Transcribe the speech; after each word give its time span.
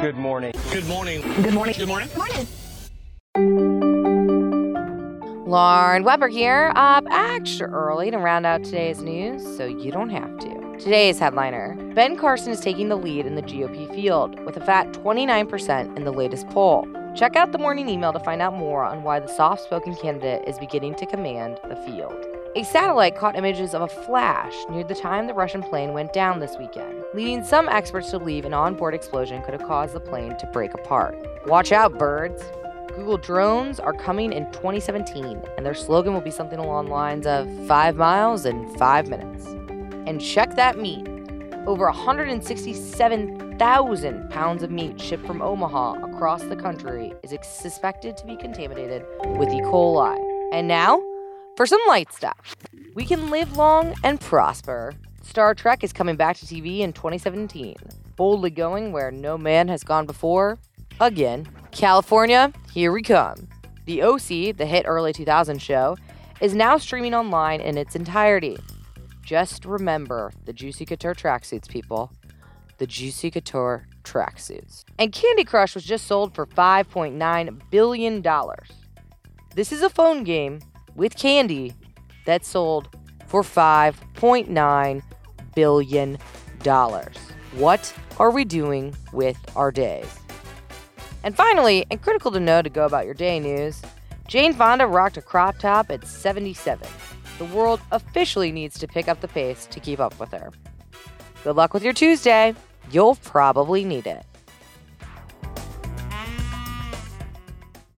Good 0.00 0.16
morning. 0.16 0.54
Good 0.72 0.86
morning. 0.86 1.20
Good 1.42 1.52
morning. 1.52 1.74
Good 1.76 1.86
morning. 1.86 2.08
Good 2.08 2.16
Morning. 2.16 2.46
Lauren 5.46 6.04
Weber 6.04 6.28
here, 6.28 6.72
up 6.74 7.04
extra 7.10 7.68
early 7.68 8.10
to 8.10 8.16
round 8.16 8.46
out 8.46 8.64
today's 8.64 9.02
news 9.02 9.42
so 9.58 9.66
you 9.66 9.92
don't 9.92 10.08
have 10.08 10.38
to. 10.38 10.78
Today's 10.78 11.18
headliner 11.18 11.76
Ben 11.94 12.16
Carson 12.16 12.50
is 12.50 12.60
taking 12.60 12.88
the 12.88 12.96
lead 12.96 13.26
in 13.26 13.34
the 13.34 13.42
GOP 13.42 13.94
field 13.94 14.40
with 14.46 14.56
a 14.56 14.64
fat 14.64 14.90
29% 14.94 15.94
in 15.94 16.04
the 16.04 16.12
latest 16.12 16.48
poll. 16.48 16.88
Check 17.14 17.36
out 17.36 17.52
the 17.52 17.58
morning 17.58 17.86
email 17.86 18.14
to 18.14 18.20
find 18.20 18.40
out 18.40 18.56
more 18.56 18.84
on 18.84 19.02
why 19.02 19.20
the 19.20 19.28
soft 19.28 19.62
spoken 19.62 19.94
candidate 19.94 20.48
is 20.48 20.58
beginning 20.58 20.94
to 20.94 21.04
command 21.04 21.58
the 21.68 21.76
field. 21.76 22.16
A 22.56 22.64
satellite 22.64 23.14
caught 23.14 23.36
images 23.36 23.74
of 23.74 23.82
a 23.82 23.86
flash 23.86 24.52
near 24.70 24.82
the 24.82 24.96
time 24.96 25.28
the 25.28 25.34
Russian 25.34 25.62
plane 25.62 25.92
went 25.92 26.12
down 26.12 26.40
this 26.40 26.56
weekend, 26.58 27.04
leading 27.14 27.44
some 27.44 27.68
experts 27.68 28.10
to 28.10 28.18
believe 28.18 28.44
an 28.44 28.52
onboard 28.52 28.92
explosion 28.92 29.40
could 29.42 29.54
have 29.54 29.62
caused 29.62 29.94
the 29.94 30.00
plane 30.00 30.36
to 30.36 30.48
break 30.48 30.74
apart. 30.74 31.16
Watch 31.46 31.70
out, 31.70 31.96
birds! 31.96 32.42
Google 32.88 33.18
drones 33.18 33.78
are 33.78 33.92
coming 33.92 34.32
in 34.32 34.50
2017, 34.50 35.40
and 35.56 35.64
their 35.64 35.74
slogan 35.74 36.12
will 36.12 36.22
be 36.22 36.32
something 36.32 36.58
along 36.58 36.86
the 36.86 36.90
lines 36.90 37.24
of 37.24 37.48
five 37.68 37.94
miles 37.94 38.44
in 38.44 38.68
five 38.74 39.06
minutes. 39.06 39.46
And 40.08 40.20
check 40.20 40.56
that 40.56 40.76
meat. 40.76 41.06
Over 41.68 41.84
167,000 41.84 44.30
pounds 44.30 44.64
of 44.64 44.72
meat 44.72 45.00
shipped 45.00 45.24
from 45.24 45.40
Omaha 45.40 46.00
across 46.02 46.42
the 46.42 46.56
country 46.56 47.14
is 47.22 47.32
suspected 47.42 48.16
to 48.16 48.26
be 48.26 48.34
contaminated 48.34 49.04
with 49.38 49.50
E. 49.50 49.60
coli. 49.60 50.18
And 50.52 50.66
now, 50.66 51.00
for 51.60 51.66
some 51.66 51.82
light 51.86 52.10
stuff. 52.10 52.56
We 52.94 53.04
can 53.04 53.28
live 53.28 53.54
long 53.54 53.94
and 54.02 54.18
prosper. 54.18 54.94
Star 55.20 55.54
Trek 55.54 55.84
is 55.84 55.92
coming 55.92 56.16
back 56.16 56.38
to 56.38 56.46
TV 56.46 56.78
in 56.78 56.94
2017, 56.94 57.76
boldly 58.16 58.48
going 58.48 58.92
where 58.92 59.10
no 59.10 59.36
man 59.36 59.68
has 59.68 59.84
gone 59.84 60.06
before. 60.06 60.58
Again, 61.00 61.46
California, 61.70 62.50
here 62.72 62.92
we 62.92 63.02
come. 63.02 63.46
The 63.84 64.00
OC, 64.00 64.56
the 64.56 64.64
hit 64.64 64.86
early 64.86 65.12
2000s 65.12 65.60
show, 65.60 65.98
is 66.40 66.54
now 66.54 66.78
streaming 66.78 67.12
online 67.12 67.60
in 67.60 67.76
its 67.76 67.94
entirety. 67.94 68.56
Just 69.22 69.66
remember 69.66 70.32
the 70.46 70.54
Juicy 70.54 70.86
Couture 70.86 71.14
tracksuits, 71.14 71.68
people. 71.68 72.10
The 72.78 72.86
Juicy 72.86 73.30
Couture 73.30 73.86
tracksuits. 74.02 74.84
And 74.98 75.12
Candy 75.12 75.44
Crush 75.44 75.74
was 75.74 75.84
just 75.84 76.06
sold 76.06 76.34
for 76.34 76.46
$5.9 76.46 77.60
billion. 77.70 78.22
This 79.54 79.72
is 79.72 79.82
a 79.82 79.90
phone 79.90 80.24
game 80.24 80.60
with 80.94 81.16
candy 81.16 81.74
that 82.26 82.44
sold 82.44 82.88
for 83.26 83.42
$5.9 83.42 85.02
billion. 85.54 86.18
What 87.54 87.94
are 88.18 88.30
we 88.30 88.44
doing 88.44 88.94
with 89.12 89.38
our 89.56 89.70
days? 89.70 90.18
And 91.22 91.36
finally, 91.36 91.84
and 91.90 92.00
critical 92.00 92.30
to 92.32 92.40
know 92.40 92.62
to 92.62 92.70
go 92.70 92.86
about 92.86 93.04
your 93.04 93.14
day 93.14 93.40
news, 93.40 93.82
Jane 94.26 94.54
Fonda 94.54 94.86
rocked 94.86 95.16
a 95.16 95.22
crop 95.22 95.58
top 95.58 95.90
at 95.90 96.06
77. 96.06 96.88
The 97.38 97.44
world 97.46 97.80
officially 97.90 98.52
needs 98.52 98.78
to 98.78 98.86
pick 98.86 99.08
up 99.08 99.20
the 99.20 99.28
pace 99.28 99.66
to 99.66 99.80
keep 99.80 100.00
up 100.00 100.18
with 100.20 100.30
her. 100.32 100.52
Good 101.42 101.56
luck 101.56 101.74
with 101.74 101.82
your 101.82 101.92
Tuesday. 101.92 102.54
You'll 102.90 103.16
probably 103.16 103.84
need 103.84 104.06
it. 104.06 104.24